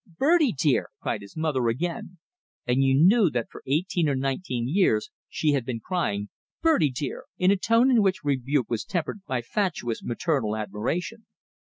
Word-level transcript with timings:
"Bertie 0.17 0.51
dear!" 0.53 0.87
cried 0.99 1.21
the 1.21 1.29
mother, 1.39 1.67
again; 1.67 2.17
and 2.65 2.83
you 2.83 2.95
knew 2.95 3.29
that 3.29 3.49
for 3.51 3.61
eighteen 3.67 4.09
or 4.09 4.15
nineteen 4.15 4.67
years 4.67 5.11
she 5.29 5.51
had 5.51 5.63
been 5.63 5.79
crying 5.79 6.29
"Bertie 6.63 6.89
dear!" 6.89 7.25
in 7.37 7.51
a 7.51 7.55
tone 7.55 7.91
in 7.91 8.01
which 8.01 8.23
rebuke 8.23 8.67
was 8.67 8.83
tempered 8.83 9.21
by 9.27 9.43
fatuous 9.43 10.01
maternal 10.03 10.55
admiration. 10.55 11.27